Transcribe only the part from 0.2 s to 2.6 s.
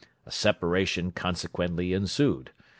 A separation consequently ensued.